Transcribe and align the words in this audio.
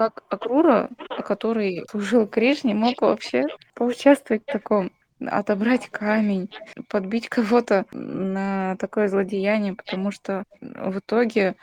как 0.00 0.24
Акрура, 0.30 0.88
который 1.26 1.84
служил 1.90 2.26
Кришне, 2.26 2.72
мог 2.72 3.02
вообще 3.02 3.44
поучаствовать 3.74 4.42
в 4.46 4.50
таком? 4.50 4.92
Отобрать 5.20 5.90
камень, 5.90 6.48
подбить 6.88 7.28
кого-то 7.28 7.84
на 7.92 8.76
такое 8.76 9.08
злодеяние, 9.08 9.74
потому 9.74 10.10
что 10.10 10.44
в 10.62 11.00
итоге 11.00 11.54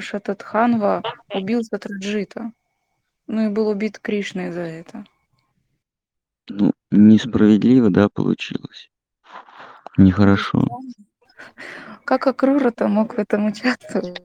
Шататханва 0.00 1.04
убил 1.32 1.62
Сатраджита. 1.62 2.50
Ну 3.28 3.46
и 3.46 3.48
был 3.48 3.68
убит 3.68 4.00
Кришной 4.00 4.50
за 4.50 4.62
это. 4.62 5.04
Ну, 6.48 6.72
несправедливо, 6.90 7.90
да, 7.90 8.08
получилось. 8.08 8.90
Нехорошо. 9.96 10.66
Как 12.04 12.26
Акрура-то 12.26 12.88
мог 12.88 13.14
в 13.14 13.18
этом 13.20 13.46
участвовать? 13.46 14.20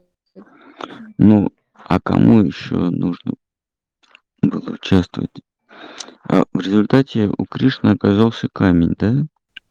Ну, 1.19 1.51
а 1.75 1.99
кому 1.99 2.41
еще 2.41 2.75
нужно 2.75 3.33
было 4.41 4.71
участвовать? 4.71 5.41
А 6.23 6.43
в 6.53 6.59
результате 6.59 7.31
у 7.37 7.45
Кришны 7.45 7.89
оказался 7.89 8.47
камень, 8.51 8.95
да? 8.97 9.11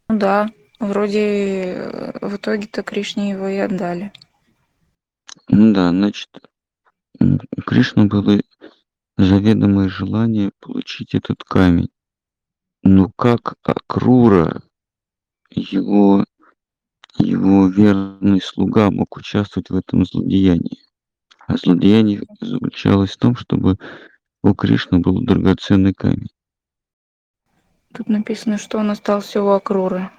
Ну 0.09 0.19
да, 0.19 0.51
вроде 0.81 1.75
э, 1.75 2.27
в 2.27 2.37
итоге-то 2.37 2.83
Кришне 2.83 3.31
его 3.31 3.49
и 3.49 3.59
отдали. 3.59 4.13
Ну 5.49 5.73
да, 5.73 5.91
значит, 5.91 6.29
у 7.21 7.61
Кришны 7.63 8.07
было 8.07 8.41
заведомое 9.17 9.89
желание 9.89 10.53
получить 10.61 11.15
этот 11.15 11.43
камень. 11.45 11.91
Но 12.83 13.11
как 13.17 13.57
Акрура, 13.63 14.63
его, 15.51 16.25
его 17.19 17.67
верный 17.69 18.41
слуга 18.41 18.91
мог 18.91 19.17
участвовать 19.17 19.71
в 19.71 19.77
этом 19.77 20.05
злодеянии? 20.05 20.79
А 21.47 21.57
злодеяние 21.57 22.23
заключалось 22.41 23.13
в 23.13 23.19
том, 23.19 23.35
чтобы 23.35 23.79
у 24.43 24.55
Кришны 24.55 25.01
был 25.01 25.21
драгоценный 25.23 25.95
камень. 25.95 26.31
Тут 27.95 28.09
написано, 28.09 28.59
что 28.59 28.79
он 28.79 28.91
остался 28.91 29.43
у 29.43 29.49
Акруры. 29.49 30.11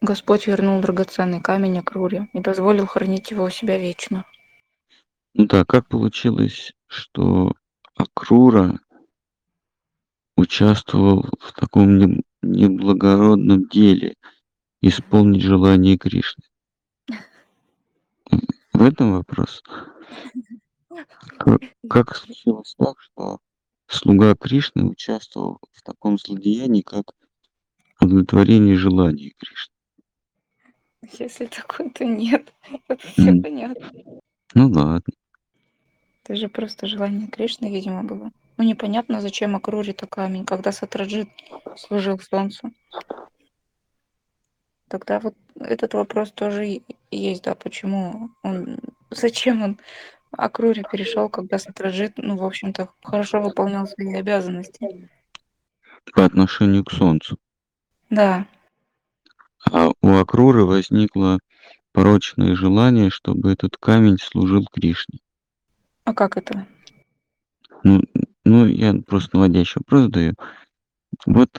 Господь 0.00 0.46
вернул 0.46 0.80
драгоценный 0.80 1.40
камень 1.40 1.78
Акруре 1.78 2.28
и 2.32 2.40
дозволил 2.40 2.86
хранить 2.86 3.30
его 3.30 3.44
у 3.44 3.50
себя 3.50 3.78
вечно. 3.78 4.24
Ну 5.34 5.46
да, 5.46 5.64
как 5.64 5.88
получилось, 5.88 6.72
что 6.86 7.52
Акрура 7.94 8.80
участвовал 10.36 11.28
в 11.40 11.52
таком 11.52 12.20
неблагородном 12.42 13.68
деле 13.68 14.14
исполнить 14.80 15.42
желание 15.42 15.96
Кришны? 15.96 16.44
В 18.72 18.82
этом 18.82 19.12
вопрос. 19.12 19.62
Как, 21.88 22.16
случилось 22.16 22.74
так, 22.78 23.00
что 23.00 23.38
слуга 23.86 24.34
Кришны 24.34 24.84
участвовал 24.84 25.58
в 25.72 25.82
таком 25.82 26.18
злодеянии, 26.18 26.82
как 26.82 27.12
удовлетворение 28.00 28.76
желаний 28.76 29.34
Кришны? 29.38 29.74
Если 31.18 31.46
такой, 31.46 31.90
то 31.90 32.04
нет. 32.04 32.52
Это 32.88 33.08
все 33.08 33.30
М. 33.30 33.42
понятно. 33.42 33.90
Ну 34.54 34.68
ладно. 34.70 35.12
Это 36.24 36.36
же 36.36 36.48
просто 36.48 36.86
желание 36.86 37.28
Кришны, 37.28 37.66
видимо, 37.72 38.04
было. 38.04 38.30
Ну, 38.56 38.64
непонятно, 38.64 39.20
зачем 39.20 39.56
Акруре-то 39.56 40.06
камень, 40.06 40.44
когда 40.44 40.70
Сатраджит 40.70 41.28
служил 41.76 42.18
Солнцу. 42.20 42.70
Тогда 44.88 45.20
вот 45.20 45.34
этот 45.58 45.94
вопрос 45.94 46.30
тоже 46.32 46.68
и- 46.68 46.82
есть, 47.10 47.42
да, 47.44 47.54
почему 47.54 48.30
он, 48.42 48.78
зачем 49.10 49.62
он 49.62 49.80
Акруре 50.36 50.82
перешел, 50.90 51.28
когда 51.28 51.58
Сатраджит, 51.58 52.14
ну, 52.16 52.36
в 52.36 52.44
общем-то, 52.44 52.88
хорошо 53.02 53.40
выполнял 53.40 53.86
свои 53.86 54.14
обязанности. 54.14 55.10
По 56.14 56.24
отношению 56.24 56.84
к 56.84 56.90
Солнцу. 56.92 57.38
Да, 58.10 58.46
А 59.70 59.90
у 60.00 60.16
Акруры 60.16 60.64
возникло 60.64 61.38
порочное 61.92 62.54
желание, 62.56 63.10
чтобы 63.10 63.52
этот 63.52 63.76
камень 63.76 64.18
служил 64.18 64.66
Кришне. 64.72 65.20
а 66.04 66.12
как 66.14 66.36
это? 66.36 66.66
Ну, 67.84 68.02
ну 68.44 68.66
я 68.66 68.94
просто 69.06 69.36
наводящий 69.36 69.78
вопрос 69.80 70.08
даю. 70.10 70.34
Вот 71.26 71.50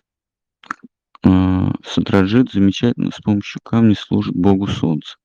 э, 1.24 1.68
Сатраджит 1.86 2.52
замечательно 2.52 3.12
с 3.12 3.22
помощью 3.22 3.62
камня 3.64 3.96
служит 3.96 4.36
Богу 4.36 4.68
Солнца. 4.68 5.16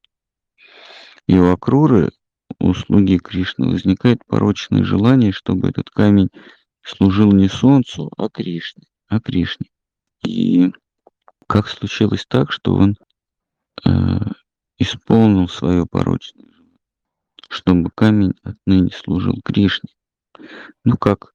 И 1.27 1.37
у 1.37 1.53
Акруры, 1.53 2.11
у 2.59 2.75
слуги 2.75 3.19
Кришны, 3.19 3.69
возникает 3.69 4.25
порочное 4.27 4.85
желание, 4.85 5.33
чтобы 5.33 5.69
этот 5.69 5.91
камень 5.91 6.31
служил 6.83 7.33
не 7.33 7.49
Солнцу, 7.49 8.11
а 8.17 8.29
Кришне. 8.29 8.85
А 9.09 9.21
Кришне. 9.21 9.69
И 10.25 10.73
как 11.47 11.69
случилось 11.69 12.27
так, 12.27 12.53
что 12.53 12.75
он 12.75 12.97
э, 13.85 13.91
исполнил 14.79 15.49
свое 15.49 15.87
порочное 15.87 16.47
желание, 16.47 16.79
чтобы 17.49 17.91
камень 17.95 18.35
отныне 18.43 18.91
служил 18.91 19.41
Кришне. 19.45 19.91
Ну 20.85 20.97
как, 20.97 21.35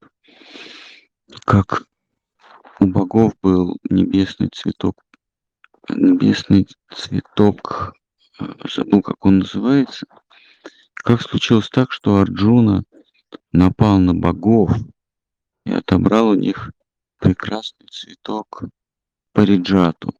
как 1.45 1.85
у 2.79 2.85
богов 2.85 3.33
был 3.41 3.77
небесный 3.89 4.49
цветок, 4.53 5.01
небесный 5.89 6.67
цветок, 6.91 7.93
э, 8.39 8.45
забыл, 8.69 9.01
как 9.01 9.25
он 9.25 9.39
называется. 9.39 10.05
Как 10.95 11.21
случилось 11.21 11.69
так, 11.69 11.91
что 11.91 12.17
Арджуна 12.17 12.83
напал 13.51 13.99
на 13.99 14.13
богов 14.13 14.71
и 15.65 15.71
отобрал 15.71 16.29
у 16.29 16.35
них 16.35 16.71
прекрасный 17.17 17.87
цветок 17.87 18.63
Париджату? 19.33 20.13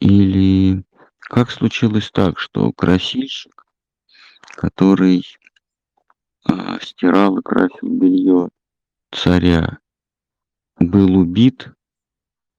Или 0.00 0.84
как 1.18 1.50
случилось 1.50 2.10
так, 2.10 2.38
что 2.38 2.72
красильщик, 2.72 3.66
который 4.40 5.24
а, 6.44 6.78
стирал 6.80 7.38
и 7.38 7.42
красил 7.42 7.88
белье 7.88 8.48
царя, 9.10 9.78
был 10.78 11.16
убит, 11.16 11.70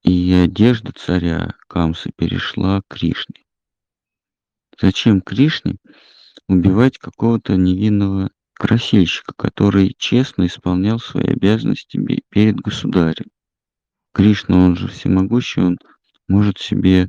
и 0.02 0.32
одежда 0.32 0.92
царя 0.92 1.54
Камсы 1.66 2.10
перешла 2.14 2.82
к 2.82 2.88
Кришне. 2.88 3.44
Зачем 4.80 5.20
Кришне 5.20 5.76
убивать 6.48 6.98
какого-то 6.98 7.56
невинного 7.56 8.30
красильщика, 8.54 9.32
который 9.34 9.94
честно 9.98 10.46
исполнял 10.46 10.98
свои 10.98 11.26
обязанности 11.26 11.98
перед 12.28 12.56
государем? 12.56 13.26
Кришна, 14.12 14.56
он 14.56 14.76
же 14.76 14.88
всемогущий, 14.88 15.60
он 15.60 15.78
может 16.28 16.58
себе 16.58 17.08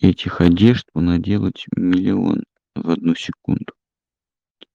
этих 0.00 0.40
одежд 0.40 0.86
понаделать 0.92 1.66
миллион 1.76 2.44
в 2.74 2.90
одну 2.90 3.14
секунду. 3.14 3.74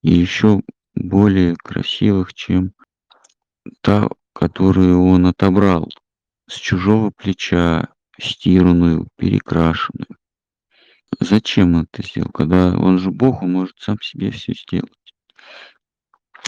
И 0.02 0.12
еще 0.12 0.62
более 0.96 1.56
красивых, 1.56 2.34
чем 2.34 2.74
та, 3.82 4.08
которую 4.34 5.04
он 5.04 5.26
отобрал 5.26 5.90
с 6.48 6.56
чужого 6.56 7.12
плеча, 7.12 7.90
стиранную, 8.20 9.08
перекрашенную. 9.18 10.17
Зачем 11.20 11.76
он 11.76 11.88
это 11.92 12.08
сделал, 12.08 12.32
когда 12.32 12.78
он 12.78 13.00
же 13.00 13.12
Бог, 13.12 13.42
он 13.42 13.54
может 13.54 13.80
сам 13.80 14.00
себе 14.02 14.32
все 14.32 14.54
сделать? 14.54 14.92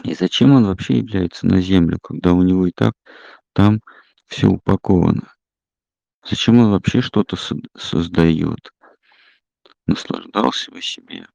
И 0.04 0.14
зачем 0.14 0.52
он 0.52 0.66
вообще 0.66 0.98
является 0.98 1.48
на 1.48 1.62
землю, 1.62 1.98
когда 2.02 2.34
у 2.34 2.44
него 2.44 2.68
и 2.68 2.72
так 2.72 2.94
там 3.54 3.82
все 4.28 4.48
упаковано? 4.48 5.34
Зачем 6.24 6.60
он 6.60 6.72
вообще 6.72 7.02
что-то 7.02 7.36
со- 7.36 7.56
создает? 7.76 8.72
Наслаждался 9.88 10.72
бы 10.72 10.82
себе 10.82 11.28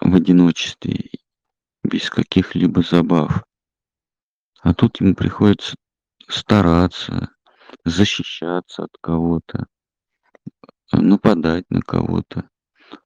в 0.00 0.14
одиночестве, 0.14 1.10
без 1.82 2.10
каких-либо 2.10 2.82
забав. 2.82 3.44
А 4.60 4.74
тут 4.74 5.00
ему 5.00 5.14
приходится 5.14 5.76
стараться, 6.28 7.30
защищаться 7.84 8.84
от 8.84 8.90
кого-то, 9.00 9.66
нападать 10.92 11.64
на 11.70 11.82
кого-то, 11.82 12.48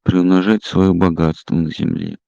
приумножать 0.03 0.65
свое 0.65 0.93
богатство 0.93 1.55
на 1.55 1.71
Земле. 1.71 2.19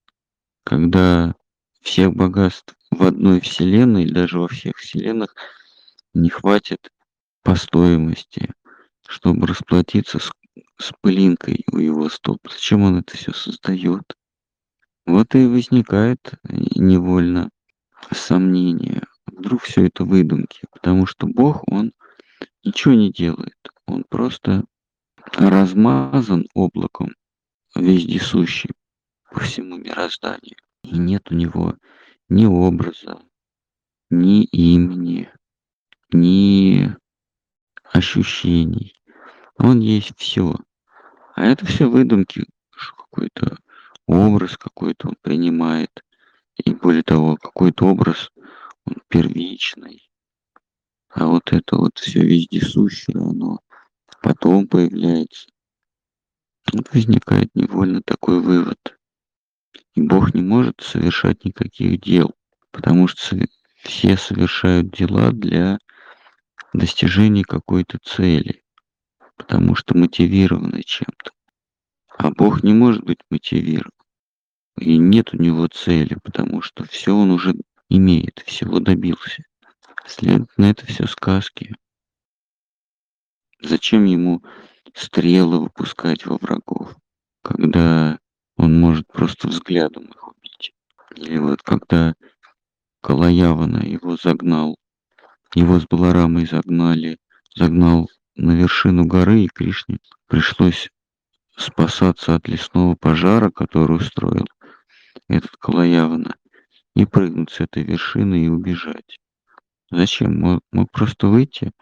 Когда 0.64 1.34
всех 1.82 2.14
богатств 2.14 2.74
в 2.90 3.02
одной 3.02 3.40
вселенной, 3.40 4.10
даже 4.10 4.38
во 4.38 4.48
всех 4.48 4.76
вселенных, 4.76 5.34
не 6.14 6.30
хватит 6.30 6.90
по 7.42 7.54
стоимости, 7.54 8.50
чтобы 9.06 9.46
расплатиться 9.46 10.18
с, 10.18 10.32
с 10.78 10.92
пылинкой 11.00 11.64
у 11.70 11.78
его 11.78 12.08
стоп. 12.08 12.38
Зачем 12.50 12.82
он 12.82 12.98
это 12.98 13.16
все 13.16 13.32
создает? 13.32 14.16
Вот 15.06 15.34
и 15.34 15.46
возникает 15.46 16.32
невольно 16.48 17.50
сомнение. 18.10 19.02
Вдруг 19.26 19.62
все 19.62 19.86
это 19.86 20.04
выдумки, 20.04 20.60
потому 20.72 21.06
что 21.06 21.26
Бог, 21.26 21.62
он 21.66 21.92
ничего 22.64 22.94
не 22.94 23.12
делает. 23.12 23.56
Он 23.86 24.04
просто 24.08 24.64
размазан 25.36 26.46
облаком 26.54 27.14
вездесущий 27.74 28.70
по 29.30 29.40
всему 29.40 29.76
мирозданию. 29.76 30.56
И 30.82 30.98
нет 30.98 31.30
у 31.30 31.34
него 31.34 31.74
ни 32.28 32.46
образа, 32.46 33.20
ни 34.10 34.44
имени, 34.44 35.30
ни 36.12 36.94
ощущений. 37.92 38.94
Он 39.56 39.80
есть 39.80 40.12
все. 40.16 40.54
А 41.34 41.46
это 41.46 41.66
все 41.66 41.88
выдумки, 41.88 42.46
какой-то 43.14 43.58
образ 44.06 44.56
какой-то 44.56 45.08
он 45.08 45.16
принимает. 45.20 45.90
И 46.64 46.72
более 46.74 47.02
того, 47.02 47.36
какой-то 47.36 47.86
образ, 47.86 48.30
он 48.84 48.96
первичный. 49.08 50.08
А 51.08 51.26
вот 51.26 51.52
это 51.52 51.76
вот 51.76 51.98
все 51.98 52.20
вездесущее, 52.20 53.16
оно 53.16 53.60
потом 54.24 54.66
появляется. 54.66 55.48
Вот 56.72 56.90
возникает 56.94 57.50
невольно 57.54 58.00
такой 58.00 58.40
вывод. 58.40 58.78
И 59.94 60.00
Бог 60.00 60.32
не 60.32 60.40
может 60.40 60.80
совершать 60.80 61.44
никаких 61.44 62.00
дел, 62.00 62.32
потому 62.70 63.06
что 63.06 63.36
все 63.82 64.16
совершают 64.16 64.90
дела 64.90 65.30
для 65.30 65.78
достижения 66.72 67.44
какой-то 67.44 67.98
цели, 68.02 68.62
потому 69.36 69.74
что 69.74 69.94
мотивированы 69.94 70.82
чем-то. 70.82 71.30
А 72.16 72.30
Бог 72.30 72.62
не 72.62 72.72
может 72.72 73.04
быть 73.04 73.20
мотивирован. 73.28 73.92
И 74.78 74.96
нет 74.96 75.34
у 75.34 75.36
него 75.36 75.66
цели, 75.66 76.16
потому 76.22 76.62
что 76.62 76.84
все 76.84 77.14
он 77.14 77.30
уже 77.30 77.54
имеет, 77.90 78.42
всего 78.46 78.80
добился. 78.80 79.44
Следовательно, 80.06 80.64
это 80.64 80.86
все 80.86 81.06
сказки. 81.06 81.76
Зачем 83.64 84.04
ему 84.04 84.42
стрелы 84.92 85.58
выпускать 85.58 86.26
во 86.26 86.36
врагов, 86.36 86.94
когда 87.42 88.18
он 88.58 88.78
может 88.78 89.06
просто 89.08 89.48
взглядом 89.48 90.04
их 90.04 90.28
убить? 90.28 90.72
Или 91.16 91.38
вот 91.38 91.62
когда 91.62 92.14
Калаявана 93.00 93.78
его 93.78 94.18
загнал, 94.22 94.76
его 95.54 95.80
с 95.80 95.86
Баларамой 95.86 96.44
загнали, 96.46 97.16
загнал 97.56 98.10
на 98.36 98.52
вершину 98.52 99.06
горы, 99.06 99.44
и 99.44 99.48
Кришне 99.48 99.96
пришлось 100.26 100.90
спасаться 101.56 102.34
от 102.34 102.46
лесного 102.48 102.96
пожара, 102.96 103.50
который 103.50 103.96
устроил 103.96 104.46
этот 105.28 105.56
Калаявана, 105.56 106.36
и 106.94 107.06
прыгнуть 107.06 107.50
с 107.50 107.60
этой 107.60 107.82
вершины 107.82 108.44
и 108.44 108.48
убежать. 108.48 109.18
Зачем? 109.90 110.60
Мог, 110.70 110.90
просто 110.92 111.28
выйти 111.28 111.72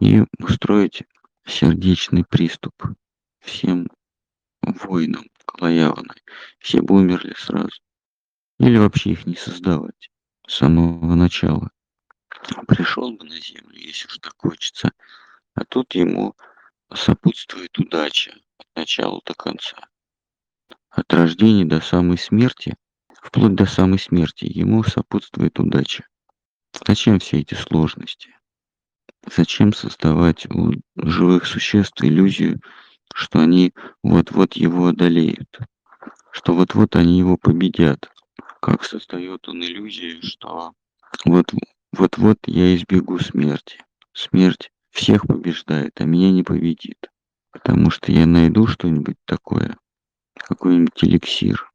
и 0.00 0.24
устроить 0.38 1.02
сердечный 1.46 2.24
приступ 2.24 2.74
всем 3.40 3.88
воинам 4.62 5.26
Калаяваны. 5.44 6.14
Все 6.58 6.80
бы 6.80 6.96
умерли 6.96 7.34
сразу. 7.36 7.80
Или 8.58 8.78
вообще 8.78 9.10
их 9.10 9.26
не 9.26 9.36
создавать 9.36 10.10
с 10.46 10.56
самого 10.56 11.14
начала. 11.14 11.70
Пришел 12.66 13.12
бы 13.12 13.24
на 13.24 13.40
землю, 13.40 13.78
если 13.78 14.06
уж 14.06 14.18
так 14.18 14.34
хочется. 14.36 14.92
А 15.54 15.64
тут 15.64 15.94
ему 15.94 16.34
сопутствует 16.92 17.76
удача 17.78 18.32
от 18.58 18.66
начала 18.76 19.20
до 19.24 19.34
конца. 19.34 19.88
От 20.90 21.12
рождения 21.12 21.64
до 21.64 21.80
самой 21.80 22.18
смерти, 22.18 22.76
вплоть 23.22 23.54
до 23.54 23.66
самой 23.66 23.98
смерти, 23.98 24.44
ему 24.44 24.82
сопутствует 24.82 25.58
удача. 25.58 26.06
Зачем 26.86 27.18
все 27.18 27.40
эти 27.40 27.54
сложности? 27.54 28.34
Зачем 29.26 29.72
создавать 29.72 30.46
у 30.46 30.72
живых 30.96 31.46
существ 31.46 32.02
иллюзию, 32.02 32.60
что 33.14 33.40
они 33.40 33.74
вот-вот 34.02 34.54
его 34.54 34.88
одолеют, 34.88 35.58
что 36.32 36.54
вот-вот 36.54 36.96
они 36.96 37.18
его 37.18 37.36
победят? 37.36 38.10
Как 38.60 38.84
создает 38.84 39.48
он 39.48 39.62
иллюзию, 39.62 40.22
что 40.22 40.72
вот, 41.24 41.52
вот-вот 41.92 42.38
я 42.46 42.74
избегу 42.74 43.18
смерти. 43.18 43.84
Смерть 44.12 44.70
всех 44.90 45.26
побеждает, 45.26 46.00
а 46.00 46.04
меня 46.04 46.30
не 46.30 46.42
победит. 46.42 47.10
Потому 47.52 47.90
что 47.90 48.12
я 48.12 48.26
найду 48.26 48.66
что-нибудь 48.66 49.16
такое, 49.24 49.76
какой-нибудь 50.36 51.02
эликсир, 51.02 51.70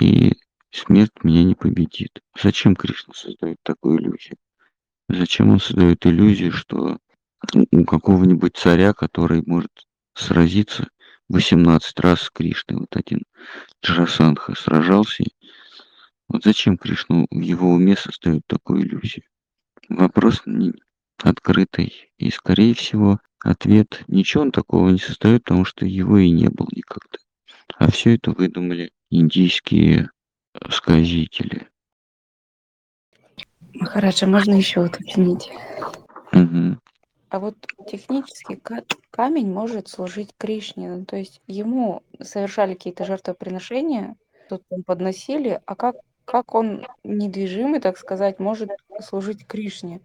и 0.00 0.32
смерть 0.70 1.12
меня 1.22 1.44
не 1.44 1.54
победит. 1.54 2.20
Зачем 2.40 2.74
Кришна 2.74 3.12
создает 3.14 3.58
такую 3.62 3.98
иллюзию? 3.98 4.36
Зачем 5.12 5.50
он 5.50 5.58
создает 5.58 6.06
иллюзию, 6.06 6.52
что 6.52 6.98
у 7.72 7.84
какого-нибудь 7.84 8.56
царя, 8.56 8.92
который 8.92 9.42
может 9.44 9.72
сразиться 10.14 10.88
18 11.28 11.98
раз 11.98 12.22
с 12.22 12.30
Кришной, 12.30 12.78
вот 12.78 12.94
один 12.94 13.24
Джарасандха 13.84 14.54
сражался, 14.54 15.24
вот 16.28 16.44
зачем 16.44 16.78
Кришну 16.78 17.26
в 17.28 17.40
его 17.40 17.72
уме 17.72 17.96
создают 17.96 18.42
такую 18.46 18.82
иллюзию? 18.82 19.24
Вопрос 19.88 20.42
открытый, 21.20 22.12
и, 22.18 22.30
скорее 22.30 22.74
всего, 22.74 23.18
ответ 23.42 24.04
ничего 24.06 24.44
он 24.44 24.52
такого 24.52 24.90
не 24.90 24.98
создает, 24.98 25.42
потому 25.42 25.64
что 25.64 25.86
его 25.86 26.18
и 26.18 26.30
не 26.30 26.48
было 26.48 26.68
никогда. 26.70 27.18
А 27.78 27.90
все 27.90 28.14
это 28.14 28.30
выдумали 28.30 28.92
индийские 29.10 30.10
сказители. 30.70 31.68
Махараджа, 33.74 34.26
можно 34.26 34.54
еще 34.54 34.80
уточнить? 34.80 35.50
Угу. 36.32 36.78
А 37.30 37.38
вот 37.38 37.54
технически 37.88 38.56
ка- 38.56 38.84
камень 39.10 39.52
может 39.52 39.88
служить 39.88 40.34
Кришне, 40.36 40.88
ну, 40.90 41.04
то 41.04 41.16
есть 41.16 41.40
ему 41.46 42.02
совершали 42.20 42.74
какие-то 42.74 43.04
жертвоприношения, 43.04 44.16
тут 44.48 44.62
там 44.68 44.82
подносили, 44.82 45.60
а 45.64 45.76
как, 45.76 45.96
как 46.24 46.54
он 46.54 46.86
недвижимый, 47.04 47.80
так 47.80 47.98
сказать, 47.98 48.40
может 48.40 48.70
служить 49.00 49.46
Кришне? 49.46 50.00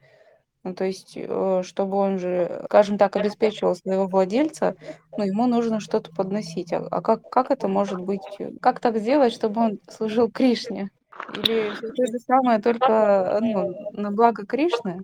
Ну, 0.63 0.73
то 0.73 0.83
есть, 0.83 1.13
э, 1.15 1.61
чтобы 1.63 1.97
он 1.97 2.18
же, 2.18 2.63
скажем 2.65 2.97
так, 2.97 3.15
обеспечивал 3.15 3.75
своего 3.75 4.07
владельца, 4.07 4.75
ну, 5.15 5.23
ему 5.23 5.45
нужно 5.45 5.79
что-то 5.79 6.11
подносить. 6.11 6.73
А, 6.73 6.88
а 6.89 7.01
как, 7.01 7.29
как 7.29 7.51
это 7.51 7.68
может 7.68 8.01
быть? 8.01 8.23
Как 8.61 8.79
так 8.79 8.97
сделать, 8.97 9.31
чтобы 9.31 9.61
он 9.61 9.79
служил 9.88 10.29
Кришне? 10.29 10.89
Или 11.33 11.73
то 11.75 12.06
же 12.06 12.19
самое, 12.19 12.59
только 12.59 13.39
ну, 13.41 13.91
на 13.94 14.12
благо 14.12 14.45
Кришны? 14.45 15.03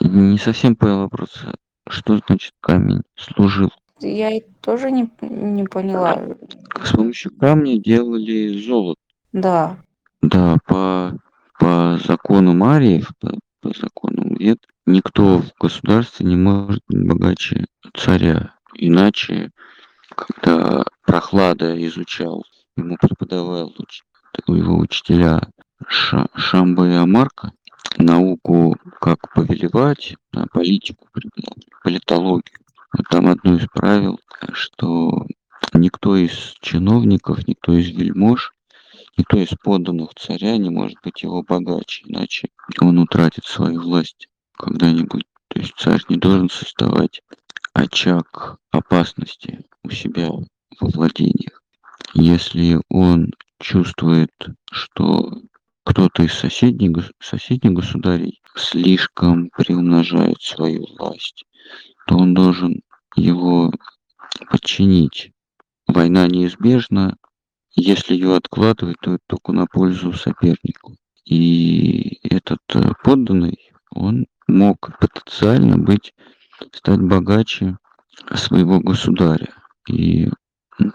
Не 0.00 0.38
совсем 0.38 0.76
понял 0.76 1.00
вопрос. 1.00 1.44
Что 1.88 2.18
значит 2.26 2.52
камень 2.60 3.02
служил? 3.16 3.70
Я 4.00 4.30
и 4.30 4.42
тоже 4.60 4.90
не, 4.90 5.10
не 5.20 5.64
поняла. 5.64 6.20
С 6.82 6.92
помощью 6.92 7.36
камня 7.36 7.78
делали 7.78 8.48
золото. 8.64 9.00
Да. 9.32 9.78
Да, 10.20 10.56
по, 10.66 11.16
по 11.58 11.98
закону 12.04 12.52
Мариев, 12.52 13.10
по, 13.20 13.38
по 13.60 13.70
закону 13.78 14.36
Вед, 14.36 14.58
никто 14.86 15.38
в 15.38 15.52
государстве 15.60 16.26
не 16.26 16.36
может 16.36 16.82
быть 16.88 17.06
богаче 17.06 17.66
царя. 17.94 18.54
Иначе, 18.74 19.50
когда 20.14 20.84
Прохлада 21.04 21.74
изучал, 21.86 22.44
ему 22.76 22.96
преподавал 23.00 23.72
его 24.48 24.78
учителя 24.78 25.40
Ша, 25.88 26.26
Шамба 26.34 26.88
и 26.88 26.94
Амарка, 26.94 27.52
науку, 27.98 28.76
как 29.00 29.32
повелевать, 29.34 30.16
а, 30.32 30.46
политику, 30.46 31.06
политологию. 31.82 32.58
Там 33.10 33.28
одно 33.28 33.56
из 33.56 33.66
правил, 33.68 34.20
что 34.52 35.26
никто 35.72 36.16
из 36.16 36.54
чиновников, 36.60 37.46
никто 37.46 37.72
из 37.72 37.88
вельмож, 37.88 38.52
никто 39.16 39.38
из 39.38 39.50
подданных 39.62 40.10
царя 40.14 40.56
не 40.56 40.70
может 40.70 40.98
быть 41.02 41.22
его 41.22 41.42
богаче, 41.42 42.04
иначе 42.06 42.48
он 42.80 42.98
утратит 42.98 43.44
свою 43.44 43.80
власть 43.80 44.28
когда-нибудь. 44.56 45.24
То 45.48 45.60
есть 45.60 45.74
царь 45.76 46.02
не 46.08 46.16
должен 46.16 46.48
создавать 46.48 47.20
очаг 47.74 48.58
опасности 48.70 49.64
у 49.84 49.90
себя 49.90 50.28
во 50.80 50.88
владениях. 50.88 51.61
Если 52.14 52.80
он 52.88 53.32
чувствует, 53.60 54.30
что 54.70 55.42
кто-то 55.84 56.22
из 56.22 56.32
соседних, 56.32 57.10
соседних 57.20 57.72
государей 57.72 58.40
слишком 58.54 59.50
приумножает 59.50 60.40
свою 60.40 60.86
власть, 60.96 61.44
то 62.06 62.16
он 62.16 62.34
должен 62.34 62.82
его 63.16 63.72
подчинить. 64.50 65.32
Война 65.86 66.26
неизбежна, 66.26 67.16
если 67.74 68.14
ее 68.14 68.36
откладывать, 68.36 68.96
то 69.00 69.14
это 69.14 69.22
только 69.26 69.52
на 69.52 69.66
пользу 69.66 70.12
сопернику. 70.12 70.96
И 71.24 72.18
этот 72.28 72.60
э, 72.74 72.92
подданный, 73.02 73.72
он 73.90 74.26
мог 74.46 74.98
потенциально 74.98 75.78
быть, 75.78 76.14
стать 76.72 77.00
богаче 77.00 77.78
своего 78.34 78.80
государя. 78.80 79.54
И 79.88 80.28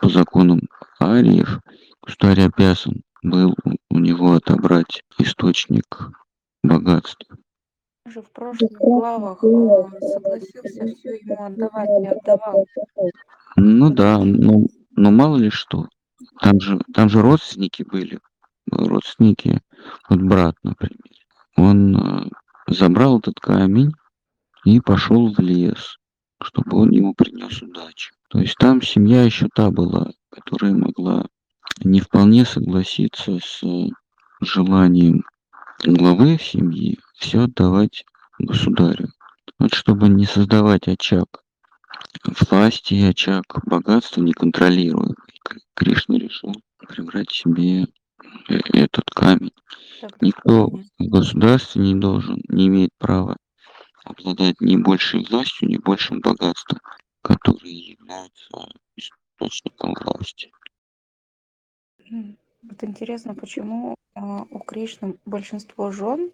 по 0.02 0.10
законам 0.10 0.62
ариев 1.00 1.60
государь 2.04 2.42
обязан 2.42 3.01
был 3.24 3.56
у- 3.63 4.00
него 4.00 4.34
отобрать 4.34 5.04
источник 5.18 6.12
богатства. 6.63 7.38
Уже 8.06 8.22
в 8.22 8.32
прошлых 8.32 8.72
главах 8.72 9.44
э, 9.44 9.48
согласился 10.01 10.96
все 10.96 11.16
ему 11.16 11.44
отдавать 11.44 11.89
и 12.04 12.08
отдавал. 12.08 12.66
Ну 13.58 13.89
да, 13.89 14.20
но, 14.20 14.66
но 14.96 15.12
мало 15.12 15.38
ли 15.38 15.50
что. 15.50 15.88
Там 16.42 16.60
же, 16.60 16.80
там 16.94 17.10
же 17.10 17.22
родственники 17.22 17.84
были. 17.84 18.20
Родственники, 18.72 19.62
вот 20.10 20.22
брат, 20.22 20.56
например. 20.63 21.00
Он 21.58 21.98
э, 21.98 22.30
забрал 22.68 23.20
этот 23.20 23.39
камень 23.39 23.92
и 24.63 24.80
пошел 24.80 25.34
в 25.34 25.39
лес, 25.39 25.98
чтобы 26.42 26.77
он 26.77 26.92
ему 26.92 27.13
принес 27.13 27.62
удачу. 27.62 28.13
То 28.30 28.39
есть 28.39 28.56
там 28.58 28.82
семья 28.82 29.24
еще 29.24 29.48
та 29.54 29.72
была, 29.72 30.12
которая 30.38 30.74
могла 30.74 31.25
не 31.84 32.00
вполне 32.00 32.46
согласиться 32.46 33.39
с 33.39 33.63
желанием 34.39 35.25
главы 35.84 36.38
семьи 36.39 37.00
все 37.15 37.46
отдавать 37.46 38.06
государю. 38.38 39.10
Вот 39.58 39.74
чтобы 39.74 40.10
не 40.10 40.25
создавать 40.25 40.88
очаг 40.88 41.44
власти 42.50 42.94
и 42.94 43.03
очаг 43.03 43.46
богатства 43.65 44.22
неконтролируемый, 44.22 45.15
Кришна 45.74 46.20
решил 46.20 46.53
прибрать 46.88 47.32
себе 47.32 47.84
э, 48.50 48.60
этот 48.74 49.10
камень. 49.10 49.53
Так, 50.01 50.22
Никто 50.22 50.70
в 50.70 50.84
государстве 51.00 51.82
не 51.82 51.96
должен, 51.96 52.41
не 52.50 52.67
имеет 52.67 52.91
права 53.00 53.38
обладать 54.03 54.62
ни 54.62 54.77
большей 54.77 55.25
властью, 55.25 55.70
ни 55.70 55.77
большим 55.77 56.20
богатством, 56.20 56.79
которые 57.24 57.94
являются 57.94 58.50
источником. 59.41 59.94
М, 62.12 62.38
Вот 62.63 62.84
интересно, 62.84 63.36
почему 63.36 63.96
а, 64.15 64.44
у 64.50 64.60
Кришны 64.60 65.17
большинство 65.25 65.91
жен, 65.91 66.32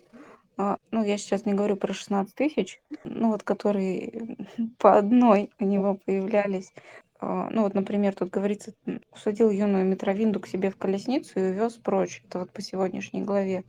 а, 0.57 0.77
ну, 0.91 1.03
я 1.03 1.17
сейчас 1.17 1.45
не 1.45 1.53
говорю 1.53 1.77
про 1.77 1.93
16 1.93 2.36
тысяч, 2.36 2.81
ну, 3.03 3.29
вот 3.31 3.43
которые 3.43 4.38
по 4.79 4.98
одной 4.98 5.51
у 5.60 5.65
него 5.65 5.95
появлялись. 6.05 6.74
А, 7.19 7.50
Ну, 7.51 7.63
вот, 7.63 7.74
например, 7.75 8.15
тут 8.15 8.29
говорится, 8.31 8.74
усадил 9.12 9.50
юную 9.51 9.86
Митровинду 9.86 10.39
к 10.39 10.48
себе 10.48 10.69
в 10.72 10.77
колесницу 10.77 11.39
и 11.39 11.51
увез 11.51 11.75
прочь. 11.75 12.24
Это 12.27 12.39
вот 12.39 12.51
по 12.53 12.62
сегодняшней 12.62 13.24
главе. 13.24 13.63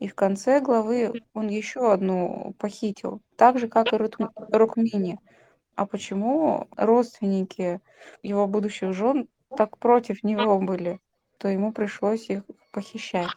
И 0.00 0.08
в 0.08 0.14
конце 0.14 0.60
главы 0.60 1.12
он 1.34 1.48
еще 1.48 1.92
одну 1.92 2.54
похитил, 2.58 3.22
так 3.36 3.58
же, 3.58 3.68
как 3.68 3.92
и 3.92 3.96
Рукмини. 3.96 5.18
А 5.78 5.86
почему 5.86 6.66
родственники 6.76 7.80
его 8.24 8.48
будущих 8.48 8.94
жен 8.94 9.28
так 9.56 9.78
против 9.78 10.24
него 10.24 10.58
были, 10.58 10.98
то 11.38 11.46
ему 11.46 11.72
пришлось 11.72 12.28
их 12.30 12.42
похищать. 12.72 13.30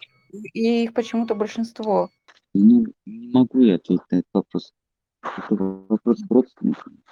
И 0.55 0.85
их 0.85 0.95
почему-то 0.95 1.35
большинство. 1.35 2.09
Ну, 2.55 2.85
не 3.05 3.31
могу 3.31 3.59
я 3.59 3.75
ответить 3.75 4.09
на 4.09 4.15
этот 4.15 4.29
вопрос. 4.33 4.73
Это 5.21 5.55
вопрос 5.55 6.17
к 6.27 6.31
родственникам. 6.31 7.03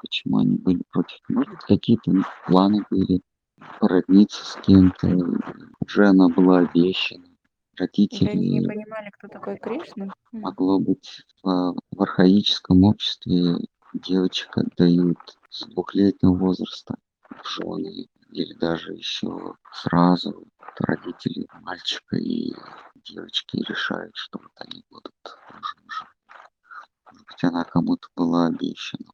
Почему 0.00 0.38
они 0.38 0.58
были 0.58 0.84
против? 0.92 1.18
Может, 1.28 1.58
какие-то 1.62 2.12
у 2.12 2.14
них 2.14 2.26
планы 2.46 2.84
были 2.90 3.20
породниться 3.80 4.44
с 4.44 4.56
кем-то. 4.64 5.08
Уже 5.80 6.06
она 6.06 6.28
была 6.28 6.58
обещана. 6.58 7.24
Или 7.80 8.28
они 8.28 8.50
не 8.50 8.60
Родители 8.60 8.66
понимали, 8.68 9.10
кто 9.10 9.26
такой 9.26 9.58
Кришна. 9.58 10.14
Могло 10.30 10.78
быть 10.78 11.24
в, 11.42 11.74
в 11.90 12.02
архаическом 12.02 12.84
обществе 12.84 13.56
девочек 13.94 14.58
отдают 14.58 15.18
с 15.50 15.64
двухлетнего 15.66 16.34
возраста 16.34 16.96
в 17.30 17.48
жены 17.48 18.08
или 18.32 18.52
даже 18.54 18.92
еще 18.92 19.54
сразу 19.72 20.48
родители 20.80 21.46
мальчика 21.62 22.16
и 22.16 22.52
девочки 22.96 23.56
решают, 23.58 24.16
что 24.16 24.40
вот 24.42 24.52
они 24.56 24.84
будут 24.90 25.14
мужем. 25.52 26.08
Может 27.06 27.26
быть, 27.26 27.44
она 27.44 27.64
кому-то 27.64 28.08
была 28.16 28.46
обещана 28.46 29.06